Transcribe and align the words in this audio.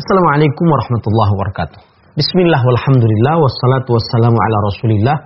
Assalamualaikum 0.00 0.64
warahmatullahi 0.64 1.30
wabarakatuh. 1.36 1.78
Bismillah 2.16 2.56
walhamdulillah 2.64 3.34
wassalatu 3.36 4.00
wassalamu 4.00 4.32
ala 4.32 4.56
rasulillah 4.72 5.16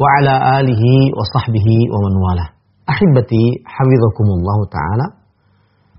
wa 0.00 0.06
ala 0.08 0.56
alihi 0.56 1.12
wa 1.12 1.20
sahbihi 1.36 1.92
wa 1.92 2.00
man 2.00 2.14
wala. 2.24 2.46
Ahibati 2.88 3.60
hafidhakumullah 3.60 4.58
ta'ala. 4.72 5.06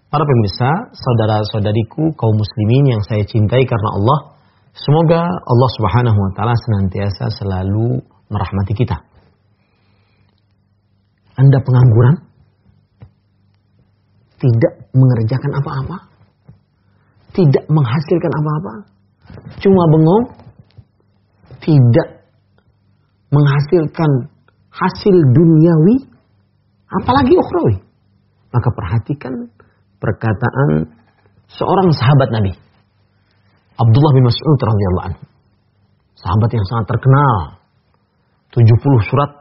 Para 0.09 0.25
pemirsa, 0.25 0.97
saudara-saudariku 0.97 2.17
kaum 2.17 2.33
muslimin 2.41 2.97
yang 2.97 3.01
saya 3.05 3.21
cintai 3.21 3.69
karena 3.69 3.89
Allah. 4.01 4.33
Semoga 4.73 5.21
Allah 5.21 5.69
subhanahu 5.77 6.17
wa 6.17 6.31
ta'ala 6.33 6.57
senantiasa 6.57 7.29
selalu 7.37 8.01
merahmati 8.33 8.73
kita. 8.81 8.97
Anda 11.37 11.61
pengangguran? 11.61 12.15
Tidak 14.41 14.73
mengerjakan 14.97 15.51
apa-apa? 15.61 16.06
Tidak 17.37 17.69
menghasilkan 17.69 18.31
apa-apa? 18.33 18.73
Cuma 19.61 19.83
bengong? 19.93 20.25
Tidak 21.61 22.07
menghasilkan 23.29 24.33
hasil 24.73 25.15
duniawi? 25.37 26.09
Apalagi 26.89 27.33
ukhrawi? 27.37 27.75
Maka 28.49 28.69
perhatikan 28.73 29.33
perkataan 30.01 30.97
seorang 31.45 31.93
sahabat 31.93 32.33
Nabi. 32.33 32.57
Abdullah 33.77 34.13
bin 34.17 34.25
Mas'ud 34.25 34.57
radhiyallahu 34.57 35.05
anhu. 35.13 35.23
Sahabat 36.17 36.49
yang 36.49 36.65
sangat 36.65 36.85
terkenal. 36.89 37.61
70 38.49 38.65
surat 39.13 39.31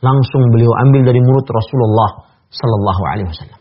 langsung 0.00 0.48
beliau 0.48 0.72
ambil 0.88 1.12
dari 1.12 1.20
mulut 1.20 1.44
Rasulullah 1.44 2.24
sallallahu 2.48 3.02
alaihi 3.12 3.28
wasallam. 3.28 3.60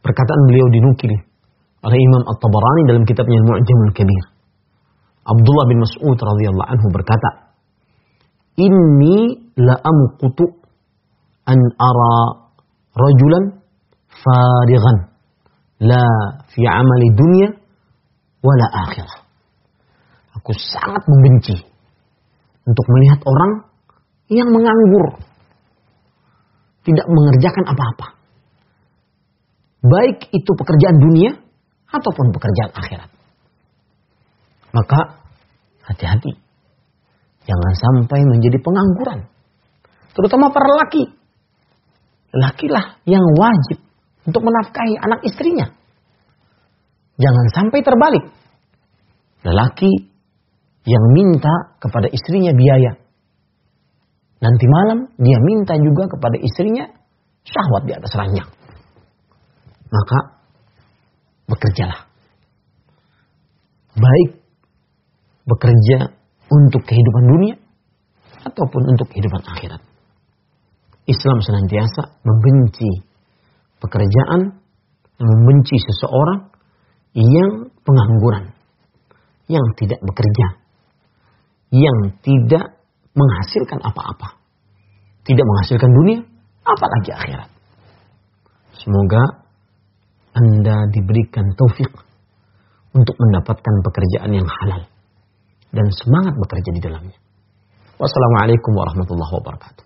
Perkataan 0.00 0.40
beliau 0.48 0.66
dinukil 0.72 1.25
oleh 1.86 1.98
Imam 2.02 2.22
At-Tabarani 2.26 2.82
dalam 2.90 3.02
kitabnya 3.06 3.38
Al-Mu'jamul 3.46 3.94
Kabir. 3.94 4.24
Abdullah 5.26 5.66
bin 5.70 5.78
Mas'ud 5.82 6.18
radhiyallahu 6.18 6.70
anhu 6.70 6.86
berkata, 6.90 7.30
"Inni 8.58 9.50
la 9.54 9.78
amqutu 9.78 10.50
an 11.46 11.58
ara 11.78 12.14
rajulan 12.94 13.44
farighan 14.10 14.98
la 15.86 16.06
fi 16.50 16.62
amali 16.66 17.08
dunya 17.14 17.48
wala 18.42 18.66
akhirah." 18.86 19.16
Aku 20.42 20.50
sangat 20.54 21.02
membenci 21.06 21.54
untuk 22.66 22.86
melihat 22.98 23.22
orang 23.22 23.52
yang 24.26 24.50
menganggur, 24.50 25.22
tidak 26.82 27.06
mengerjakan 27.06 27.64
apa-apa. 27.70 28.06
Baik 29.86 30.18
itu 30.34 30.50
pekerjaan 30.50 30.98
dunia 30.98 31.45
ataupun 31.90 32.34
pekerjaan 32.34 32.72
akhirat. 32.74 33.10
Maka 34.74 35.00
hati-hati. 35.86 36.36
Jangan 37.46 37.72
sampai 37.78 38.20
menjadi 38.26 38.58
pengangguran. 38.58 39.30
Terutama 40.12 40.50
para 40.50 40.68
laki. 40.84 41.04
Lakilah 42.36 43.00
yang 43.06 43.22
wajib 43.22 43.80
untuk 44.26 44.42
menafkahi 44.42 44.98
anak 44.98 45.22
istrinya. 45.24 45.72
Jangan 47.16 47.46
sampai 47.54 47.80
terbalik. 47.80 48.24
Lelaki 49.46 50.10
yang 50.84 51.04
minta 51.14 51.78
kepada 51.80 52.10
istrinya 52.10 52.52
biaya. 52.52 52.98
Nanti 54.36 54.66
malam 54.68 54.98
dia 55.16 55.38
minta 55.40 55.80
juga 55.80 56.12
kepada 56.12 56.36
istrinya 56.36 56.84
syahwat 57.46 57.82
di 57.88 57.92
atas 57.96 58.12
ranjang. 58.12 58.50
Maka 59.86 60.35
bekerjalah. 61.76 62.00
Baik 63.96 64.30
bekerja 65.44 65.98
untuk 66.48 66.82
kehidupan 66.88 67.24
dunia 67.28 67.54
ataupun 68.48 68.82
untuk 68.96 69.12
kehidupan 69.12 69.44
akhirat. 69.44 69.84
Islam 71.06 71.38
senantiasa 71.44 72.16
membenci 72.24 73.04
pekerjaan, 73.78 74.58
membenci 75.20 75.76
seseorang 75.76 76.50
yang 77.14 77.70
pengangguran, 77.84 78.56
yang 79.46 79.64
tidak 79.78 80.00
bekerja, 80.02 80.46
yang 81.70 82.16
tidak 82.24 82.80
menghasilkan 83.12 83.80
apa-apa. 83.84 84.40
Tidak 85.24 85.42
menghasilkan 85.46 85.90
dunia, 85.90 86.20
apalagi 86.66 87.10
akhirat. 87.14 87.50
Semoga 88.76 89.45
Anda 90.36 90.92
diberikan 90.92 91.56
taufik 91.56 91.88
untuk 92.92 93.16
mendapatkan 93.16 93.74
pekerjaan 93.80 94.32
yang 94.36 94.44
halal 94.44 94.84
dan 95.72 95.86
semangat 95.96 96.36
bekerja 96.36 96.70
di 96.76 96.80
dalamnya. 96.84 97.18
Wassalamualaikum 97.96 98.72
warahmatullahi 98.76 99.32
wabarakatuh. 99.40 99.85